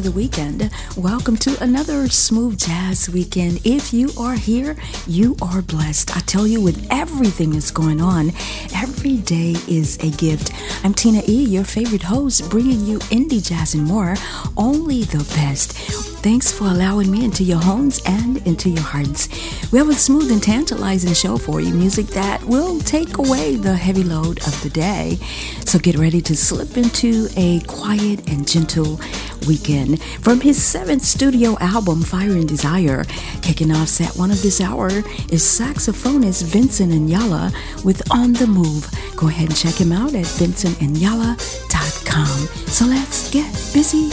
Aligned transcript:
The 0.00 0.10
weekend. 0.10 0.70
Welcome 0.96 1.36
to 1.38 1.62
another 1.62 2.08
Smooth 2.08 2.58
Jazz 2.58 3.10
Weekend. 3.10 3.60
If 3.64 3.92
you 3.92 4.10
are 4.18 4.34
here, 4.34 4.76
you 5.06 5.36
are 5.42 5.60
blessed. 5.60 6.16
I 6.16 6.20
tell 6.20 6.46
you, 6.46 6.60
with 6.62 6.86
everything 6.90 7.50
that's 7.50 7.70
going 7.70 8.00
on, 8.00 8.30
every 8.74 9.18
day 9.18 9.56
is 9.68 9.98
a 9.98 10.10
gift. 10.10 10.52
I'm 10.84 10.94
Tina 10.94 11.22
E., 11.28 11.44
your 11.44 11.64
favorite 11.64 12.02
host, 12.02 12.48
bringing 12.48 12.86
you 12.86 12.98
indie 13.10 13.46
jazz 13.46 13.74
and 13.74 13.84
more, 13.84 14.16
only 14.56 15.02
the 15.02 15.24
best. 15.34 16.09
Thanks 16.22 16.52
for 16.52 16.64
allowing 16.64 17.10
me 17.10 17.24
into 17.24 17.42
your 17.42 17.60
homes 17.60 18.02
and 18.04 18.46
into 18.46 18.68
your 18.68 18.82
hearts. 18.82 19.26
We 19.72 19.78
have 19.78 19.88
a 19.88 19.94
smooth 19.94 20.30
and 20.30 20.42
tantalizing 20.42 21.14
show 21.14 21.38
for 21.38 21.62
you, 21.62 21.72
music 21.72 22.08
that 22.08 22.44
will 22.44 22.78
take 22.80 23.16
away 23.16 23.56
the 23.56 23.74
heavy 23.74 24.04
load 24.04 24.38
of 24.46 24.62
the 24.62 24.68
day. 24.68 25.16
So 25.64 25.78
get 25.78 25.96
ready 25.96 26.20
to 26.20 26.36
slip 26.36 26.76
into 26.76 27.28
a 27.38 27.60
quiet 27.60 28.30
and 28.30 28.46
gentle 28.46 29.00
weekend. 29.48 30.02
From 30.20 30.42
his 30.42 30.62
seventh 30.62 31.04
studio 31.04 31.56
album, 31.58 32.02
Fire 32.02 32.32
and 32.32 32.46
Desire, 32.46 33.04
kicking 33.40 33.72
off 33.72 33.88
set 33.88 34.14
one 34.16 34.30
of 34.30 34.42
this 34.42 34.60
hour 34.60 34.88
is 34.88 35.42
saxophonist 35.42 36.44
Vincent 36.44 36.92
Ingala 36.92 37.50
with 37.82 38.02
On 38.10 38.34
the 38.34 38.46
Move. 38.46 38.90
Go 39.16 39.28
ahead 39.28 39.48
and 39.48 39.56
check 39.56 39.80
him 39.80 39.92
out 39.92 40.14
at 40.14 40.26
vincentingala.com. 40.26 42.48
So 42.66 42.84
let's 42.84 43.30
get 43.30 43.50
busy. 43.72 44.10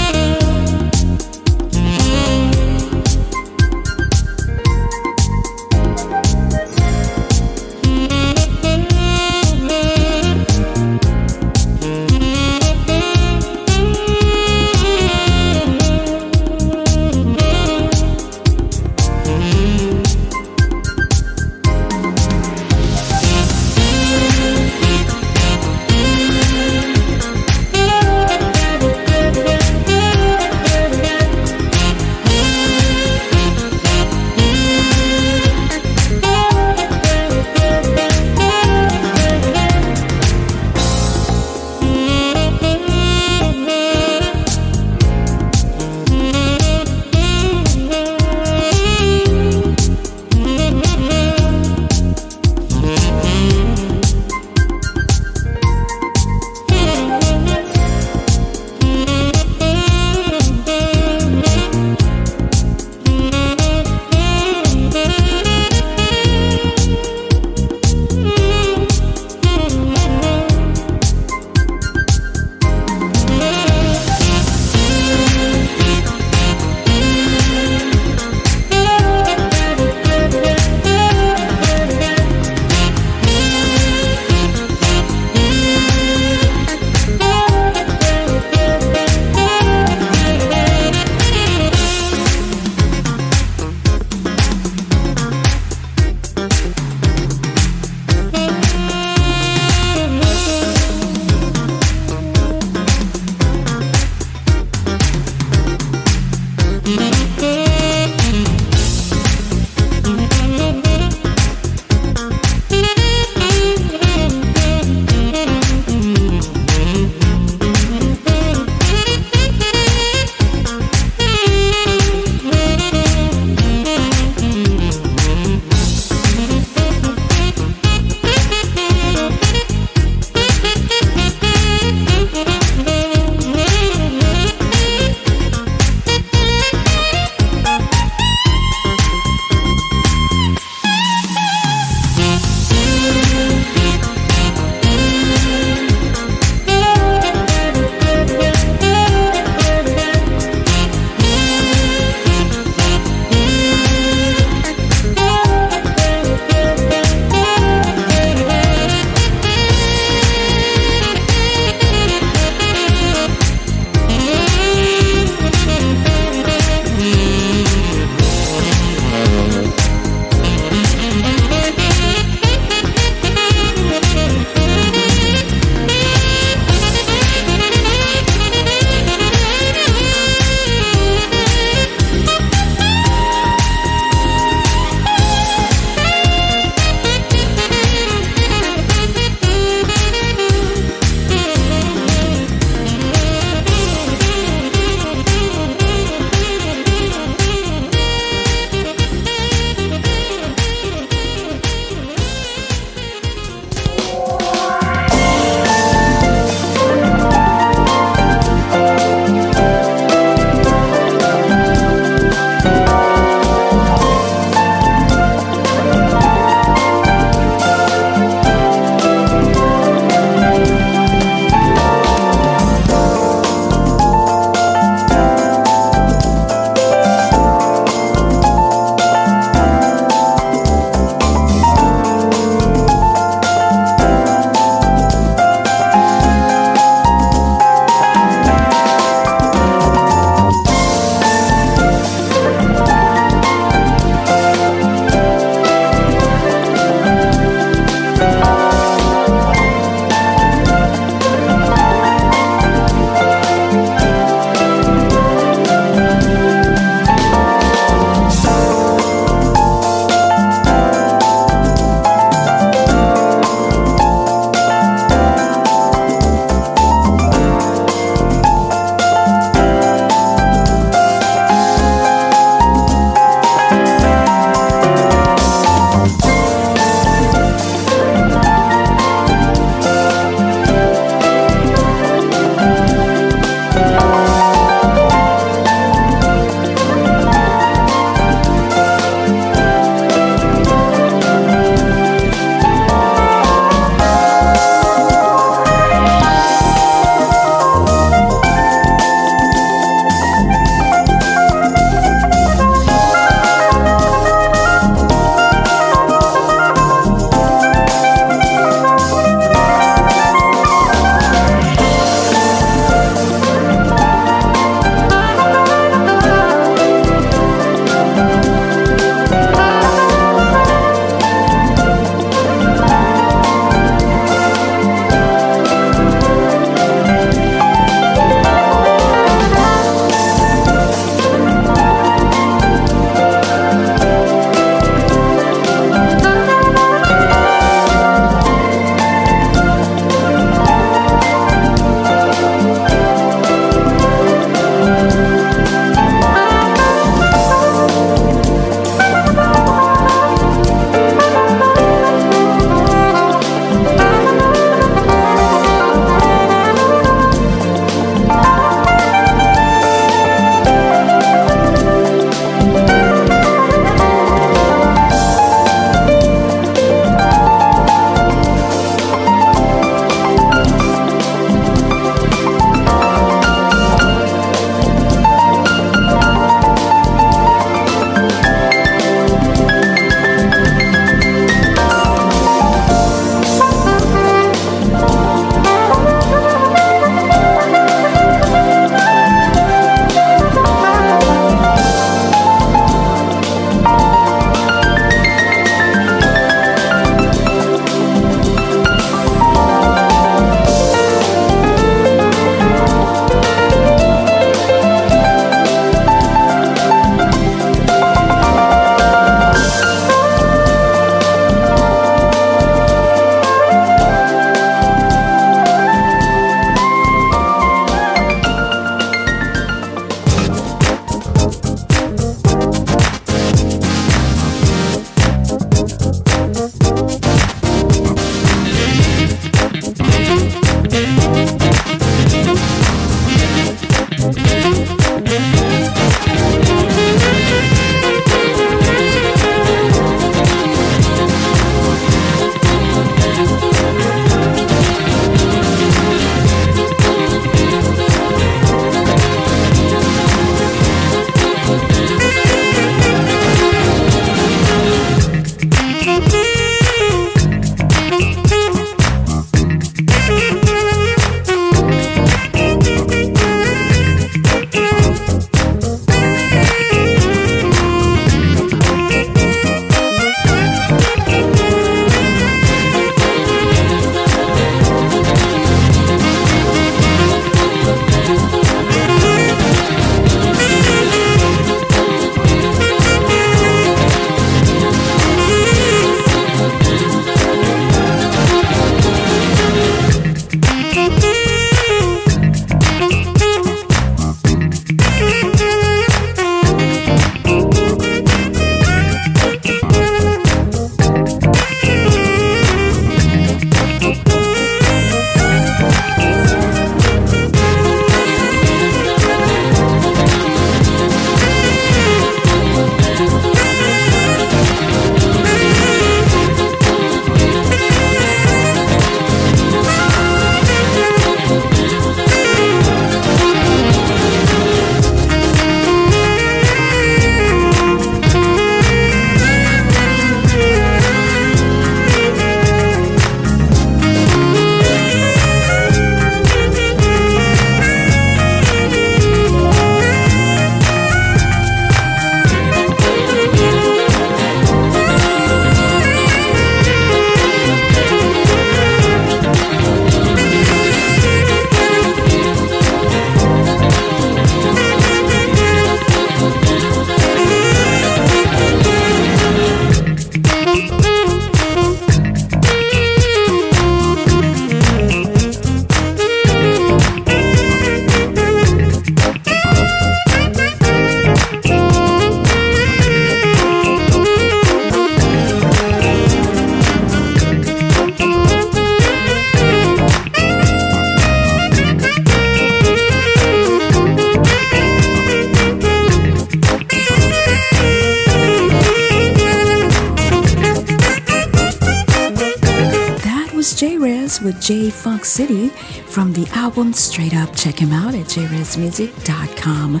Straight 596.98 597.34
Up. 597.34 597.54
Check 597.54 597.78
him 597.78 597.92
out 597.92 598.14
at 598.14 598.26
jarezmusic.com. 598.26 600.00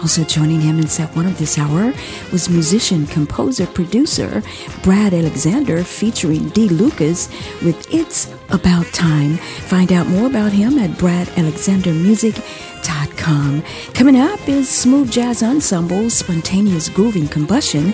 Also 0.00 0.24
joining 0.24 0.60
him 0.60 0.78
in 0.78 0.86
set 0.86 1.14
one 1.14 1.26
of 1.26 1.36
this 1.38 1.58
hour 1.58 1.92
was 2.32 2.48
musician, 2.48 3.06
composer, 3.06 3.66
producer 3.66 4.42
Brad 4.82 5.12
Alexander 5.12 5.84
featuring 5.84 6.48
Dee 6.50 6.68
Lucas 6.68 7.28
with 7.62 7.92
It's 7.92 8.32
About 8.50 8.86
Time. 8.86 9.36
Find 9.36 9.92
out 9.92 10.06
more 10.08 10.26
about 10.26 10.52
him 10.52 10.78
at 10.78 10.90
bradalexandermusic.com. 10.92 13.62
Coming 13.92 14.16
up 14.16 14.48
is 14.48 14.68
Smooth 14.68 15.10
Jazz 15.10 15.42
Ensemble 15.42 16.08
Spontaneous 16.08 16.88
Grooving 16.88 17.28
Combustion 17.28 17.92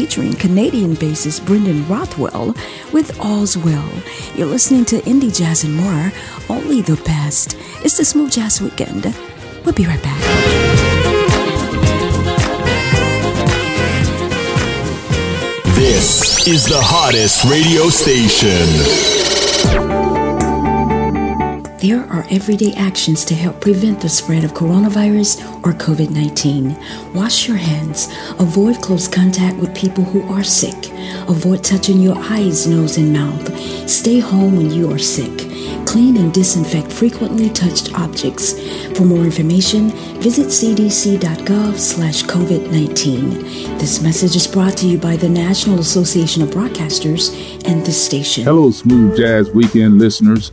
featuring 0.00 0.32
Canadian 0.32 0.96
bassist 0.96 1.44
Brendan 1.44 1.86
Rothwell 1.86 2.54
with 2.90 3.20
All's 3.20 3.58
Well. 3.58 3.92
You're 4.34 4.46
listening 4.46 4.86
to 4.86 4.96
Indie 5.02 5.36
Jazz 5.36 5.62
and 5.62 5.76
more, 5.76 6.10
only 6.48 6.80
the 6.80 6.96
best. 7.04 7.54
It's 7.84 7.98
the 7.98 8.04
Smooth 8.06 8.32
Jazz 8.32 8.62
Weekend. 8.62 9.14
We'll 9.62 9.74
be 9.74 9.84
right 9.84 10.02
back. 10.02 10.18
This 15.74 16.48
is 16.48 16.66
the 16.66 16.80
hottest 16.80 17.44
radio 17.44 17.90
station. 17.90 19.29
There 21.80 22.04
are 22.12 22.26
everyday 22.30 22.74
actions 22.74 23.24
to 23.24 23.34
help 23.34 23.62
prevent 23.62 24.02
the 24.02 24.08
spread 24.10 24.44
of 24.44 24.52
coronavirus 24.52 25.40
or 25.64 25.72
COVID 25.72 26.10
19. 26.10 26.76
Wash 27.14 27.48
your 27.48 27.56
hands. 27.56 28.08
Avoid 28.38 28.82
close 28.82 29.08
contact 29.08 29.56
with 29.56 29.74
people 29.74 30.04
who 30.04 30.20
are 30.30 30.44
sick. 30.44 30.76
Avoid 31.26 31.64
touching 31.64 32.02
your 32.02 32.18
eyes, 32.18 32.66
nose, 32.66 32.98
and 32.98 33.14
mouth. 33.14 33.58
Stay 33.88 34.18
home 34.18 34.56
when 34.56 34.70
you 34.70 34.92
are 34.92 34.98
sick. 34.98 35.34
Clean 35.86 36.18
and 36.18 36.34
disinfect 36.34 36.92
frequently 36.92 37.48
touched 37.48 37.94
objects. 37.94 38.52
For 38.94 39.06
more 39.06 39.24
information, 39.24 39.88
visit 40.20 40.48
cdc.gov 40.48 41.78
slash 41.78 42.24
COVID-19. 42.24 43.78
This 43.80 44.02
message 44.02 44.36
is 44.36 44.46
brought 44.46 44.76
to 44.76 44.86
you 44.86 44.98
by 44.98 45.16
the 45.16 45.30
National 45.30 45.78
Association 45.78 46.42
of 46.42 46.50
Broadcasters 46.50 47.32
and 47.66 47.86
the 47.86 47.92
station. 47.92 48.44
Hello, 48.44 48.70
Smooth 48.70 49.16
Jazz 49.16 49.48
Weekend 49.52 49.98
listeners. 49.98 50.52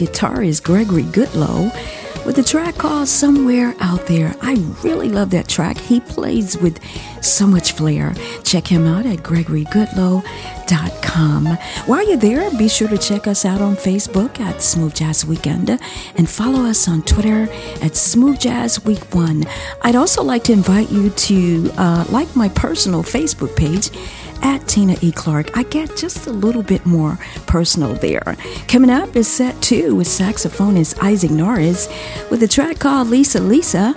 Guitarist 0.00 0.62
Gregory 0.62 1.02
Goodloe 1.02 1.70
with 2.24 2.38
a 2.38 2.42
track 2.42 2.78
called 2.78 3.06
Somewhere 3.06 3.74
Out 3.80 4.06
There. 4.06 4.34
I 4.40 4.54
really 4.82 5.10
love 5.10 5.28
that 5.30 5.46
track. 5.46 5.76
He 5.76 6.00
plays 6.00 6.56
with 6.56 6.82
so 7.22 7.46
much 7.46 7.72
flair. 7.72 8.14
Check 8.42 8.66
him 8.66 8.86
out 8.86 9.04
at 9.04 9.18
gregorygoodloe.com. 9.18 11.46
While 11.86 12.08
you're 12.08 12.16
there, 12.16 12.50
be 12.52 12.68
sure 12.68 12.88
to 12.88 12.96
check 12.96 13.26
us 13.26 13.44
out 13.44 13.60
on 13.60 13.76
Facebook 13.76 14.40
at 14.40 14.62
Smooth 14.62 14.94
Jazz 14.94 15.26
Weekend 15.26 15.78
and 16.16 16.30
follow 16.30 16.64
us 16.64 16.88
on 16.88 17.02
Twitter 17.02 17.46
at 17.82 17.94
Smooth 17.94 18.40
Jazz 18.40 18.82
Week 18.84 19.14
1. 19.14 19.44
I'd 19.82 19.96
also 19.96 20.22
like 20.22 20.44
to 20.44 20.52
invite 20.52 20.90
you 20.90 21.10
to 21.10 21.70
uh, 21.76 22.06
like 22.08 22.34
my 22.34 22.48
personal 22.48 23.02
Facebook 23.02 23.54
page 23.54 23.90
at 24.42 24.66
Tina 24.68 24.96
E. 25.00 25.12
Clark. 25.12 25.56
I 25.56 25.62
get 25.64 25.96
just 25.96 26.26
a 26.26 26.32
little 26.32 26.62
bit 26.62 26.84
more 26.86 27.18
personal 27.46 27.94
there. 27.94 28.36
Coming 28.68 28.90
up 28.90 29.16
is 29.16 29.28
set 29.28 29.60
two 29.62 29.94
with 29.94 30.06
saxophonist 30.06 31.02
Isaac 31.02 31.30
Norris 31.30 31.88
with 32.30 32.42
a 32.42 32.48
track 32.48 32.78
called 32.78 33.08
Lisa 33.08 33.40
Lisa. 33.40 33.94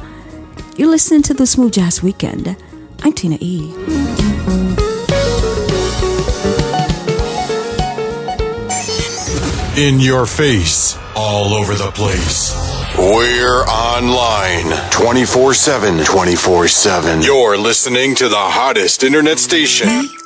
You're 0.77 0.89
listening 0.89 1.21
to 1.23 1.34
the 1.34 1.45
Smooth 1.45 1.73
Jazz 1.73 2.01
Weekend. 2.01 2.56
I'm 3.03 3.13
Tina 3.13 3.38
E. 3.39 3.73
In 9.75 9.99
your 9.99 10.25
face, 10.25 10.97
all 11.15 11.53
over 11.53 11.73
the 11.73 11.91
place. 11.91 12.53
We're 12.97 13.63
online 13.63 14.71
24 14.91 15.53
7. 15.56 16.03
24 16.03 16.67
7. 16.67 17.21
You're 17.23 17.58
listening 17.58 18.13
to 18.15 18.29
the 18.29 18.36
hottest 18.36 19.03
internet 19.03 19.39
station. 19.39 19.88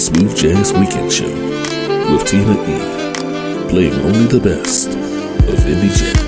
The 0.00 0.06
Smooth 0.06 0.36
Jazz 0.36 0.72
Weekend 0.72 1.12
Show 1.12 1.28
with 2.10 2.26
Tina 2.26 2.52
E, 2.52 3.68
playing 3.68 3.92
only 3.92 4.26
the 4.26 4.40
best 4.40 4.88
of 4.88 5.58
indie 5.66 5.94
jazz. 5.94 6.19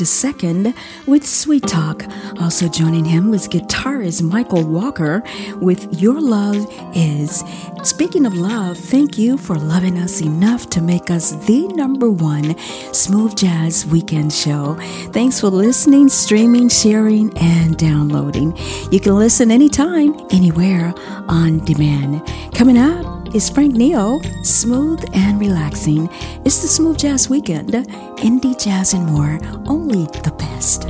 D. 0.00 0.06
Banks 0.06 0.44
II 0.44 0.74
with 1.06 1.26
Sweet 1.26 1.66
Talk. 1.66 2.04
Also 2.40 2.68
joining 2.68 3.04
him 3.04 3.30
was 3.30 3.46
guitarist 3.46 4.22
Michael 4.22 4.64
Walker 4.64 5.22
with 5.56 6.00
Your 6.00 6.18
Love 6.18 6.66
Is. 6.94 7.44
Speaking 7.82 8.24
of 8.24 8.34
love, 8.34 8.78
thank 8.78 9.18
you 9.18 9.36
for 9.36 9.56
loving 9.56 9.98
us 9.98 10.22
enough 10.22 10.70
to 10.70 10.80
make 10.80 11.10
us 11.10 11.32
the 11.44 11.68
number 11.68 12.10
one 12.10 12.56
smooth 12.94 13.36
jazz 13.36 13.84
weekend 13.86 14.32
show. 14.32 14.74
Thanks 15.12 15.38
for 15.38 15.48
listening, 15.48 16.08
streaming, 16.08 16.70
sharing, 16.70 17.36
and 17.36 17.76
downloading. 17.76 18.56
You 18.90 19.00
can 19.00 19.16
listen 19.16 19.50
anytime, 19.50 20.14
anywhere 20.30 20.94
on 21.28 21.62
demand. 21.66 22.22
Coming 22.54 22.78
up, 22.78 23.09
is 23.34 23.48
Frank 23.48 23.74
Neo, 23.74 24.20
smooth 24.42 25.04
and 25.14 25.40
relaxing. 25.40 26.08
It's 26.44 26.62
the 26.62 26.68
Smooth 26.68 26.98
Jazz 26.98 27.28
Weekend, 27.28 27.72
indie 28.18 28.60
jazz 28.62 28.94
and 28.94 29.06
more, 29.06 29.38
only 29.66 30.04
the 30.22 30.34
best. 30.36 30.82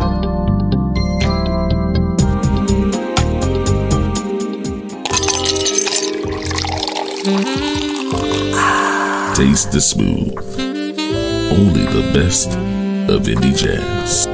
Taste 9.37 9.73
the 9.73 9.81
smooth, 9.81 10.37
only 11.53 11.85
the 11.85 12.11
best 12.15 12.49
of 13.11 13.23
indie 13.23 13.57
jazz. 13.57 14.27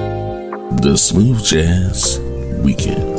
The 0.82 0.96
Smooth 0.96 1.42
Jazz 1.44 2.20
Weekend. 2.62 3.15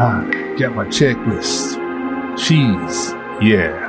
Ah, 0.00 0.24
got 0.56 0.76
my 0.76 0.84
checklist. 0.84 1.74
Cheese, 2.38 3.10
yeah. 3.42 3.88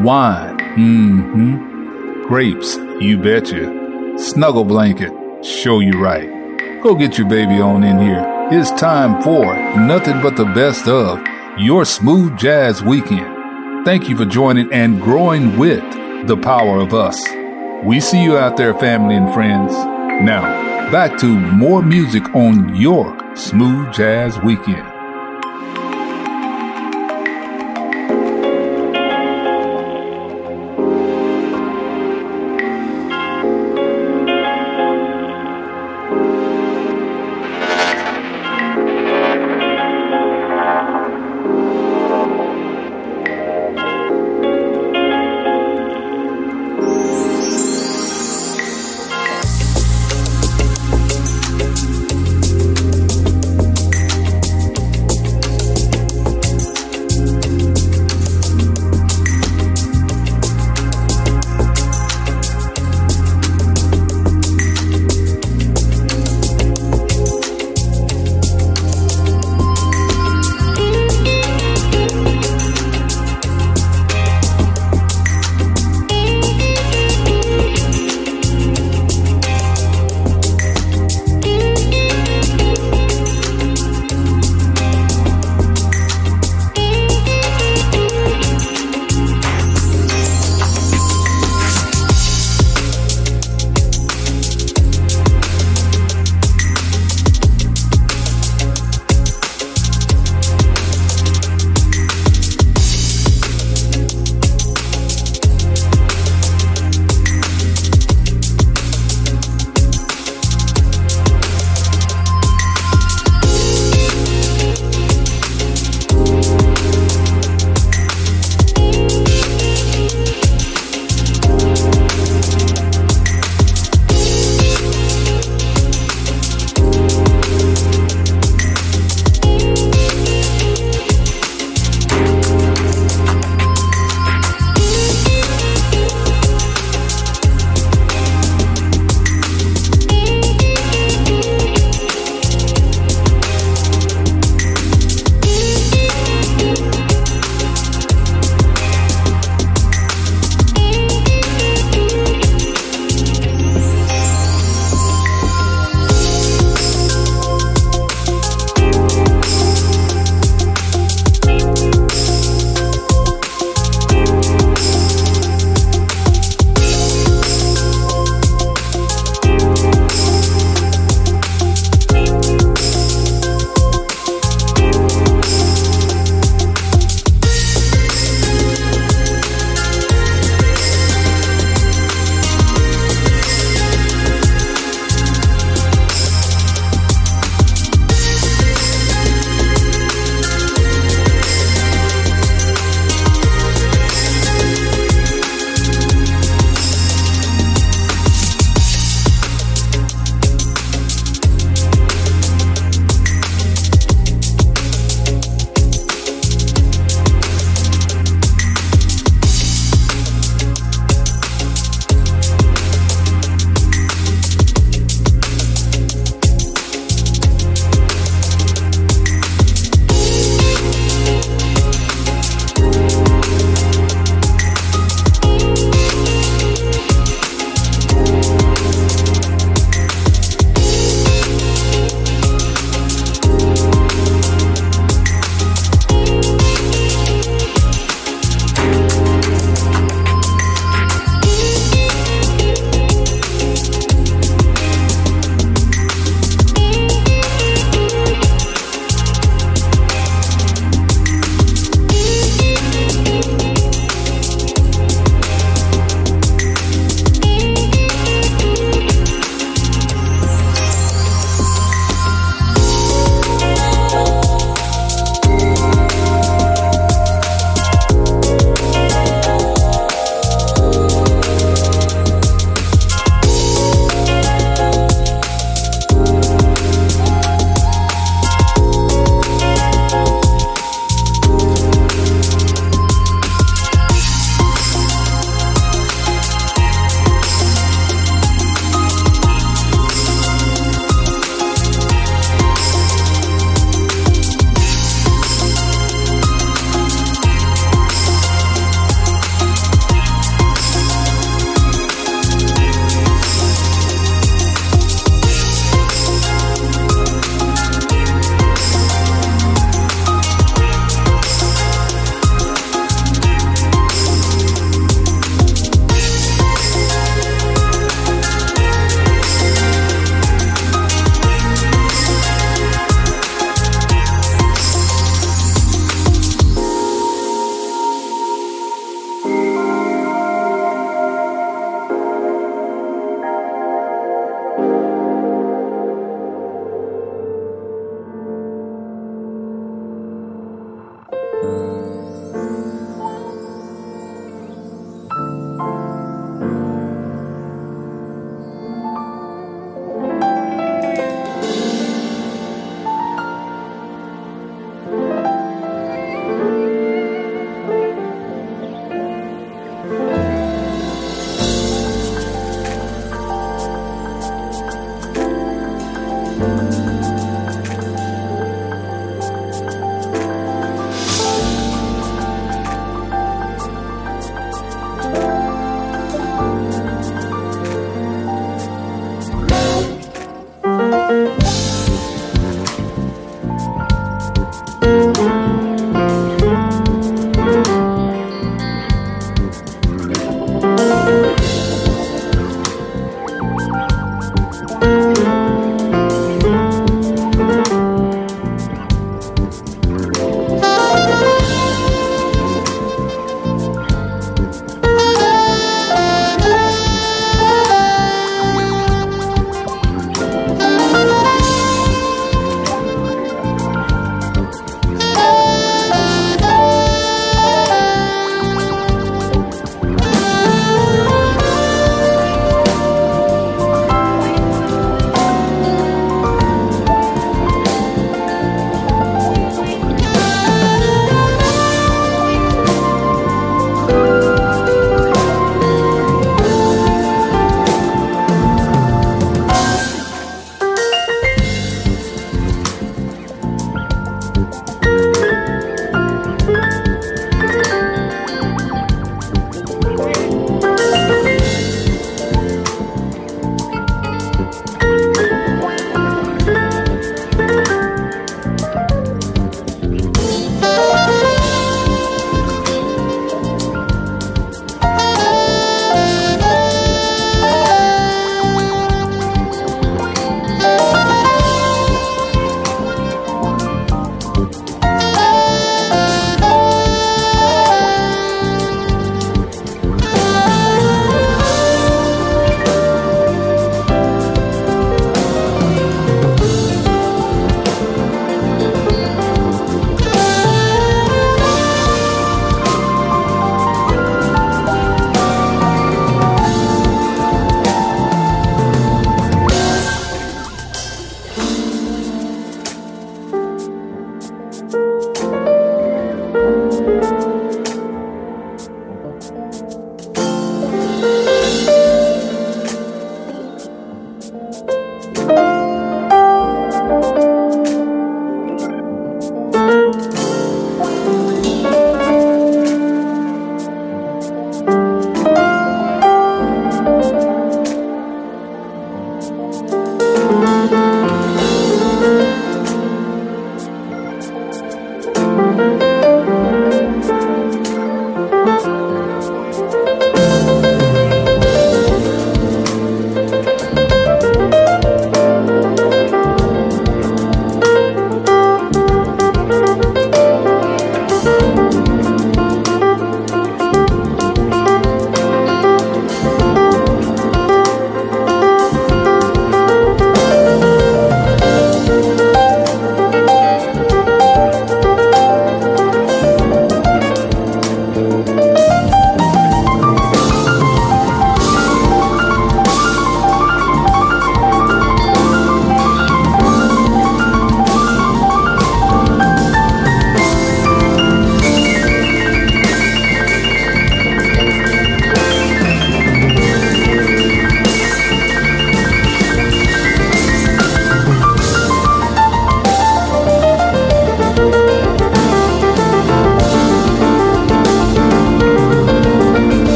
Wine, 0.00 0.56
mm-hmm. 0.56 2.22
Grapes, 2.28 2.76
you 3.00 3.18
betcha. 3.18 3.66
Snuggle 4.20 4.62
blanket, 4.62 5.12
show 5.44 5.80
you 5.80 6.00
right. 6.00 6.30
Go 6.80 6.94
get 6.94 7.18
your 7.18 7.28
baby 7.28 7.60
on 7.60 7.82
in 7.82 7.98
here. 7.98 8.24
It's 8.52 8.70
time 8.80 9.20
for 9.20 9.52
nothing 9.80 10.22
but 10.22 10.36
the 10.36 10.44
best 10.44 10.86
of 10.86 11.20
your 11.58 11.84
smooth 11.84 12.38
jazz 12.38 12.80
weekend. 12.80 13.84
Thank 13.84 14.08
you 14.08 14.16
for 14.16 14.26
joining 14.26 14.72
and 14.72 15.02
growing 15.02 15.58
with 15.58 15.82
the 16.28 16.36
power 16.36 16.78
of 16.78 16.94
us. 16.94 17.20
We 17.82 17.98
see 17.98 18.22
you 18.22 18.38
out 18.38 18.56
there, 18.56 18.74
family 18.74 19.16
and 19.16 19.34
friends. 19.34 19.72
Now, 19.72 20.42
back 20.92 21.18
to 21.18 21.26
more 21.26 21.82
music 21.82 22.32
on 22.32 22.76
your 22.76 23.18
smooth 23.34 23.92
jazz 23.92 24.38
weekend. 24.38 24.87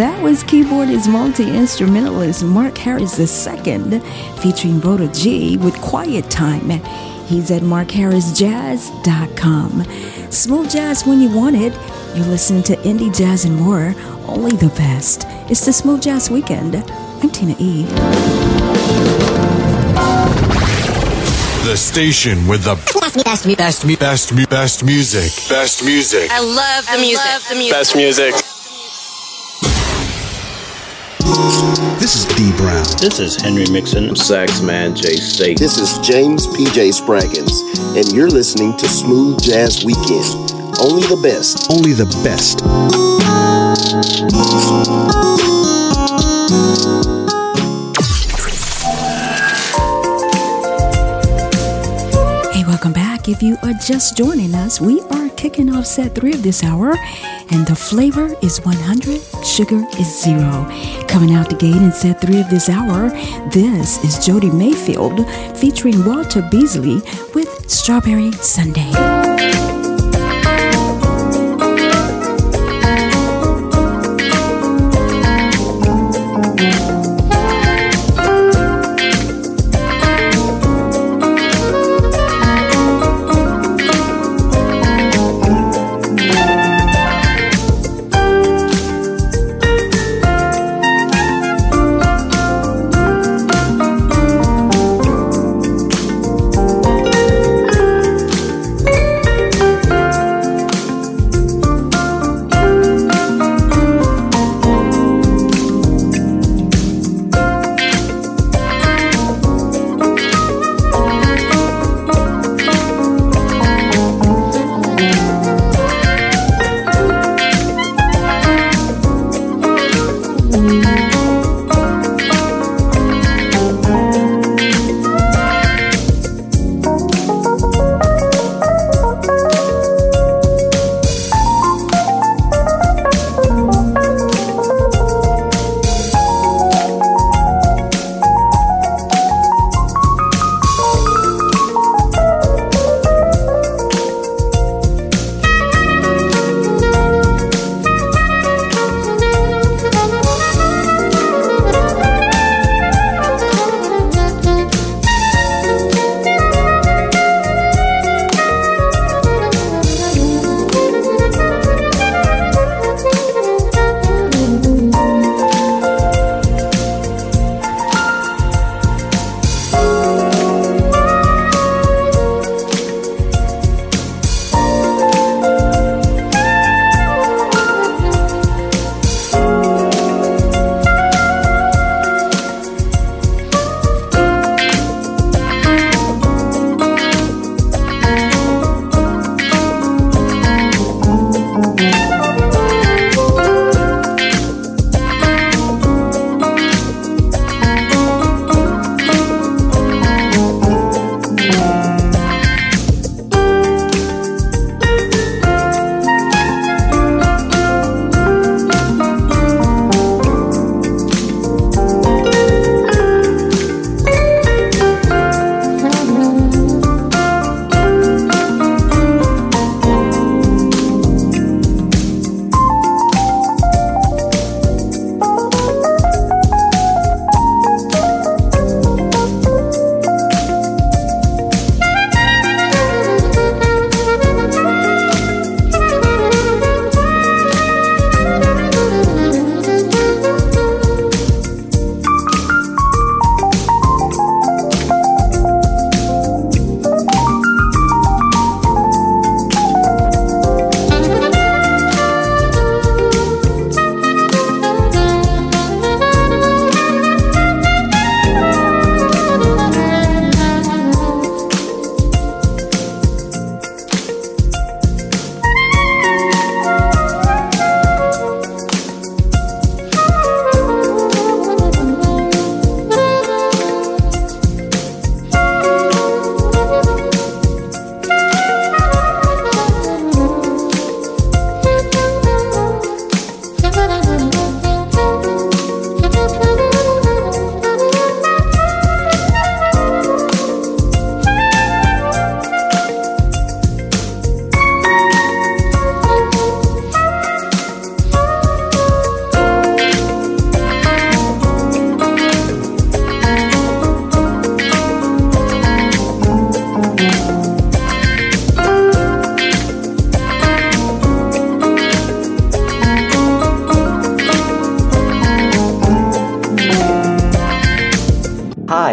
Keyboardist 0.00 1.08
multi-instrumentalist 1.10 2.42
Mark 2.42 2.76
Harris 2.78 3.18
II 3.18 4.00
featuring 4.40 4.80
Rhoda 4.80 5.08
G 5.12 5.58
with 5.58 5.74
Quiet 5.80 6.30
Time. 6.30 6.70
He's 7.26 7.50
at 7.50 7.62
markharrisjazz.com. 7.62 9.84
Smooth 10.30 10.70
jazz 10.70 11.04
when 11.06 11.20
you 11.20 11.28
want 11.30 11.56
it. 11.56 11.74
You're 12.14 12.26
listening 12.26 12.62
to 12.64 12.76
indie 12.76 13.14
jazz 13.16 13.44
and 13.44 13.56
more. 13.56 13.94
Only 14.26 14.52
the 14.52 14.68
best. 14.76 15.26
It's 15.50 15.64
the 15.66 15.72
Smooth 15.72 16.02
Jazz 16.02 16.30
Weekend. 16.30 16.76
I'm 16.76 17.30
Tina 17.30 17.54
E. 17.58 17.82
The 21.64 21.76
station 21.76 22.46
with 22.48 22.64
the 22.64 22.74
best, 22.74 23.14
best, 23.24 23.46
best, 23.56 23.86
best, 23.98 24.34
best 24.48 24.84
music. 24.84 25.32
Best 25.48 25.84
music. 25.84 26.30
I 26.30 26.40
love 26.40 26.86
the 26.86 26.98
music. 26.98 27.26
Love 27.26 27.48
the 27.48 27.54
music. 27.56 27.72
Best 27.72 27.96
music. 27.96 28.49
This 31.98 32.16
is 32.16 32.24
D 32.36 32.52
Brown. 32.56 32.84
This 33.00 33.18
is 33.18 33.40
Henry 33.40 33.64
Mixon. 33.70 34.10
Saxman 34.10 34.94
Jay 34.94 35.16
State. 35.16 35.58
This 35.58 35.78
is 35.78 35.98
James 36.06 36.46
PJ 36.46 36.92
Spraggins, 36.92 37.96
and 37.96 38.12
you're 38.12 38.28
listening 38.28 38.76
to 38.76 38.86
Smooth 38.86 39.40
Jazz 39.40 39.84
Weekend. 39.84 40.52
Only 40.80 41.02
the 41.08 41.18
best. 41.22 41.70
Only 41.70 41.92
the 41.92 42.04
best. 42.24 42.60
Hey, 52.52 52.64
welcome 52.64 52.92
back. 52.92 53.28
If 53.28 53.42
you 53.42 53.56
are 53.62 53.74
just 53.74 54.16
joining 54.16 54.54
us, 54.54 54.80
we 54.80 55.00
are 55.10 55.19
kicking 55.40 55.74
off 55.74 55.86
set 55.86 56.14
three 56.14 56.34
of 56.34 56.42
this 56.42 56.62
hour, 56.62 56.94
and 57.50 57.66
the 57.66 57.74
flavor 57.74 58.34
is 58.42 58.60
100, 58.60 59.22
sugar 59.42 59.86
is 59.98 60.22
zero. 60.22 60.68
Coming 61.08 61.32
out 61.32 61.48
the 61.48 61.56
gate 61.56 61.80
in 61.80 61.92
set 61.92 62.20
three 62.20 62.40
of 62.40 62.50
this 62.50 62.68
hour, 62.68 63.08
this 63.48 64.04
is 64.04 64.24
Jody 64.24 64.50
Mayfield 64.50 65.26
featuring 65.56 66.04
Walter 66.04 66.46
Beasley 66.50 67.00
with 67.34 67.70
Strawberry 67.70 68.32
Sunday. 68.32 69.09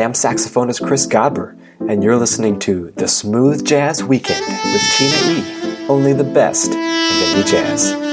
I'm 0.04 0.14
saxophonist 0.14 0.86
Chris 0.86 1.08
Godber, 1.08 1.58
and 1.90 2.04
you're 2.04 2.18
listening 2.18 2.60
to 2.60 2.92
The 2.92 3.08
Smooth 3.08 3.66
Jazz 3.66 4.04
Weekend 4.04 4.46
with 4.46 4.82
Tina 4.96 5.40
E. 5.40 5.88
Only 5.90 6.14
the 6.14 6.24
best 6.24 6.72
in 6.72 6.78
indie 6.78 7.48
jazz. 7.48 8.07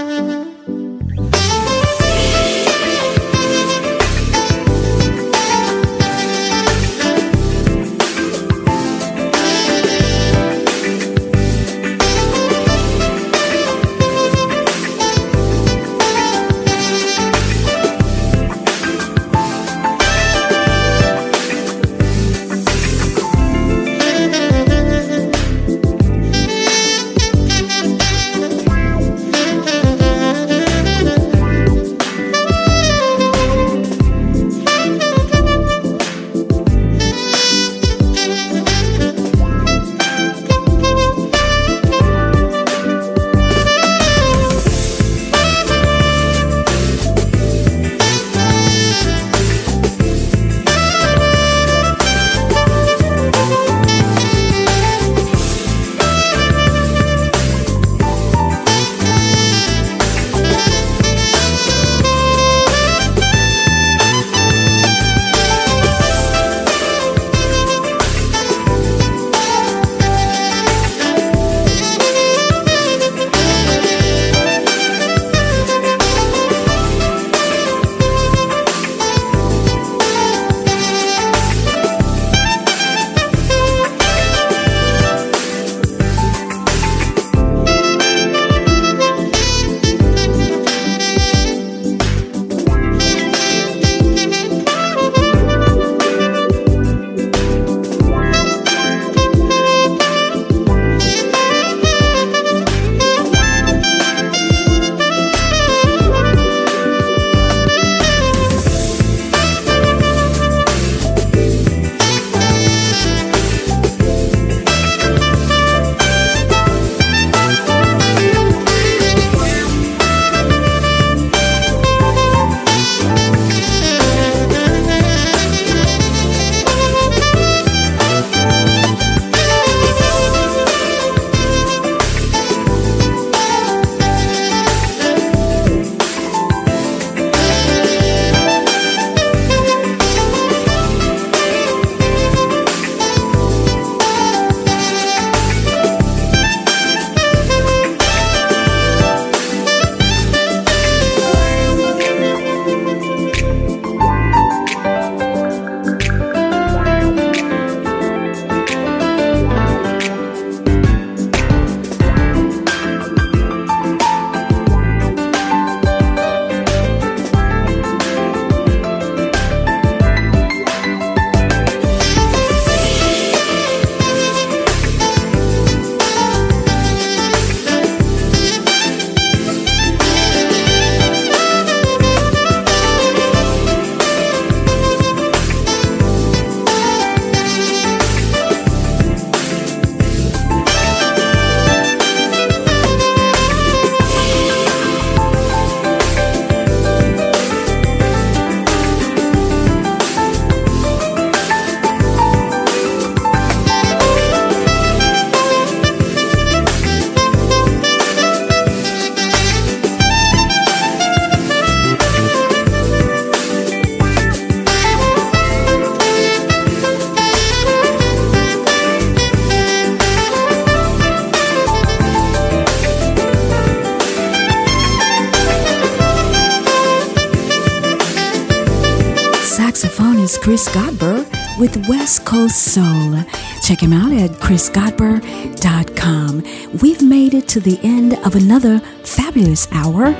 Chris 230.44 230.68
Godber 230.68 231.24
with 231.58 231.88
West 231.88 232.26
Coast 232.26 232.74
Soul. 232.74 233.24
Check 233.62 233.82
him 233.82 233.94
out 233.94 234.12
at 234.12 234.28
chrisgodber.com. 234.32 236.42
We've 236.82 237.00
made 237.00 237.32
it 237.32 237.48
to 237.48 237.60
the 237.60 237.80
end 237.82 238.12
of 238.26 238.34
another 238.34 238.80
fabulous 239.04 239.66
hour. 239.72 240.12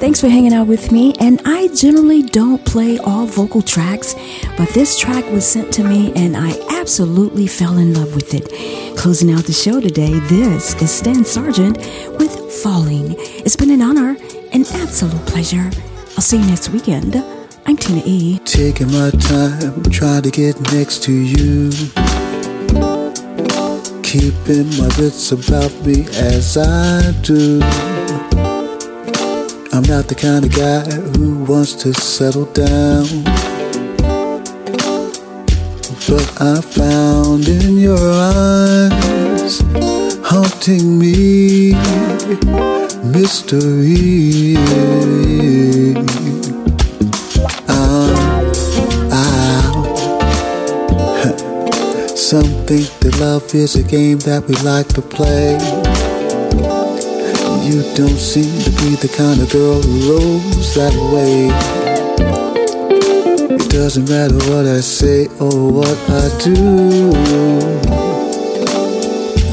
Thanks 0.00 0.18
for 0.18 0.30
hanging 0.30 0.54
out 0.54 0.66
with 0.66 0.92
me. 0.92 1.12
And 1.20 1.42
I 1.44 1.68
generally 1.74 2.22
don't 2.22 2.64
play 2.64 2.96
all 3.00 3.26
vocal 3.26 3.60
tracks, 3.60 4.14
but 4.56 4.70
this 4.70 4.98
track 4.98 5.30
was 5.30 5.46
sent 5.46 5.74
to 5.74 5.84
me 5.84 6.10
and 6.16 6.38
I 6.38 6.58
absolutely 6.80 7.46
fell 7.46 7.76
in 7.76 7.92
love 7.92 8.14
with 8.14 8.32
it. 8.32 8.96
Closing 8.96 9.30
out 9.30 9.44
the 9.44 9.52
show 9.52 9.78
today, 9.78 10.18
this 10.20 10.74
is 10.80 10.90
Stan 10.90 11.16
Sargeant 11.16 11.76
with 12.18 12.34
Falling. 12.62 13.14
It's 13.18 13.56
been 13.56 13.70
an 13.70 13.82
honor, 13.82 14.16
an 14.54 14.64
absolute 14.72 15.26
pleasure. 15.26 15.70
I'll 16.16 16.22
see 16.22 16.38
you 16.38 16.46
next 16.46 16.70
weekend. 16.70 17.35
I'm 17.68 17.76
Tina 17.76 18.00
E. 18.04 18.38
Taking 18.44 18.92
my 18.92 19.10
time, 19.10 19.82
trying 19.90 20.22
to 20.22 20.30
get 20.30 20.54
next 20.72 21.02
to 21.02 21.12
you. 21.12 21.70
Keeping 24.04 24.68
my 24.78 24.88
wits 24.96 25.32
about 25.32 25.72
me 25.84 26.06
as 26.14 26.56
I 26.56 27.10
do. 27.22 27.60
I'm 29.72 29.82
not 29.82 30.06
the 30.06 30.14
kind 30.16 30.44
of 30.44 30.52
guy 30.54 30.84
who 31.18 31.42
wants 31.42 31.74
to 31.82 31.92
settle 31.92 32.44
down. 32.52 33.24
But 36.06 36.40
I 36.40 36.60
found 36.60 37.48
in 37.48 37.78
your 37.78 37.98
eyes, 37.98 39.60
haunting 40.24 41.00
me, 41.00 41.72
mystery. 43.02 44.54
Love 53.20 53.54
is 53.54 53.76
a 53.76 53.82
game 53.82 54.18
that 54.18 54.44
we 54.48 54.54
like 54.56 54.88
to 54.88 55.00
play. 55.00 55.52
You 57.66 57.82
don't 57.94 58.18
seem 58.18 58.50
to 58.64 58.70
be 58.82 58.96
the 58.96 59.08
kind 59.16 59.40
of 59.40 59.50
girl 59.50 59.80
who 59.80 60.10
rolls 60.10 60.74
that 60.74 60.94
way. 61.12 61.48
It 63.54 63.70
doesn't 63.70 64.08
matter 64.08 64.36
what 64.50 64.66
I 64.66 64.80
say 64.80 65.26
or 65.38 65.72
what 65.72 65.98
I 66.10 66.28
do. 66.42 67.12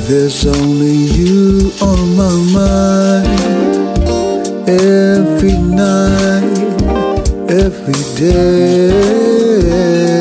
There's 0.08 0.46
only 0.46 0.98
you 1.18 1.72
on 1.82 2.16
my 2.16 2.36
mind 2.60 3.28
every 4.68 5.58
night, 5.58 6.82
every 7.50 8.02
day. 8.18 10.13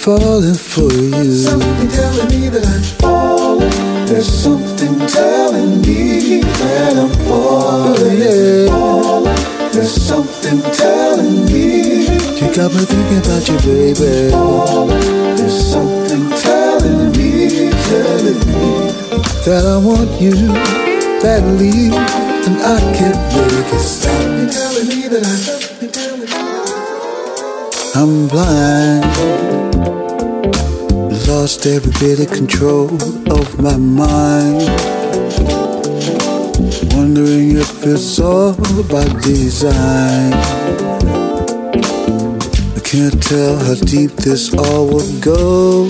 Falling 0.00 0.54
for 0.54 0.90
you. 0.92 1.10
There's 1.10 1.44
something 1.44 1.88
telling 1.88 2.28
me 2.28 2.48
that 2.48 2.64
I'm 2.66 2.82
falling. 3.00 4.06
There's 4.06 4.32
something 4.32 4.98
telling 5.06 5.82
me 5.82 6.40
that 6.40 6.96
I'm 6.96 7.12
falling. 7.28 8.18
Yeah. 8.18 8.68
falling. 8.72 9.72
There's 9.72 9.92
something 9.92 10.62
telling 10.72 11.44
me. 11.44 12.08
You 12.40 12.48
got 12.56 12.72
me 12.72 12.82
thinking 12.88 13.20
about 13.20 13.44
you, 13.46 13.58
baby. 13.60 14.30
Falling. 14.30 15.36
There's 15.36 15.70
something 15.70 16.30
telling 16.48 17.12
me 17.12 17.68
telling 17.92 18.40
me 18.56 18.72
that 19.44 19.64
I 19.68 19.76
want 19.76 20.18
you 20.18 20.48
badly, 21.20 21.92
and 22.48 22.56
I 22.64 22.80
can't 22.96 23.20
make 23.36 23.68
it 23.68 23.80
stop. 23.80 24.16
You 24.16 24.48
telling 24.48 24.88
me 24.88 25.08
that 25.12 25.24
I 25.24 25.36
love 25.44 25.82
you, 25.82 25.90
I'm 27.92 28.28
blind, 28.28 29.04
lost 31.50 31.66
every 31.66 31.92
bit 31.98 32.20
of 32.20 32.30
control 32.32 32.94
of 33.32 33.60
my 33.60 33.76
mind. 33.76 34.62
Wondering 36.94 37.56
if 37.56 37.84
it's 37.84 38.20
all 38.20 38.54
by 38.84 39.04
design. 39.20 40.32
I 42.76 42.80
can't 42.84 43.20
tell 43.20 43.56
how 43.64 43.74
deep 43.74 44.12
this 44.12 44.54
all 44.54 44.86
will 44.86 45.20
go. 45.20 45.88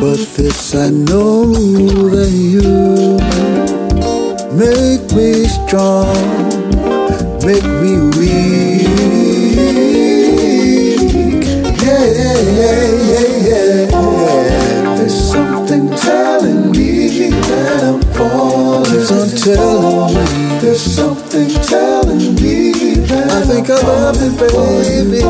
But 0.00 0.20
this 0.36 0.74
I 0.76 0.90
know 0.90 1.52
that 2.14 2.30
you 2.30 3.18
make 4.54 5.04
me 5.18 5.46
strong, 5.58 6.14
make 7.44 7.64
me 7.82 7.92
weak. 8.16 8.69
Telling 19.44 20.14
me. 20.14 20.58
There's 20.60 20.82
something 20.82 21.48
telling 21.48 22.34
me 22.36 22.72
that 23.06 23.30
I 23.30 23.42
think 23.46 23.70
I 23.70 23.80
love 23.80 24.16
it, 24.20 24.38
baby. 24.38 25.20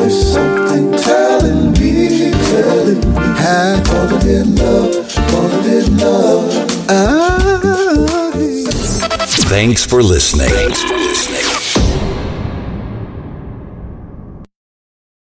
There's 0.00 0.32
something 0.32 0.92
telling 0.92 1.72
me, 1.72 2.30
telling 2.30 3.00
me. 3.00 3.16
I'm 3.16 3.84
falling 3.84 4.28
in 4.28 4.56
love, 4.56 5.12
falling 5.12 5.64
in 5.64 5.98
love. 5.98 6.52
Thanks 9.48 9.84
for 9.84 10.02
listening. 10.02 10.48
Thanks 10.48 10.82
for 10.82 10.94
listening. 10.94 11.31